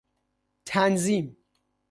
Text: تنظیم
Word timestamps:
تنظیم 0.65 1.37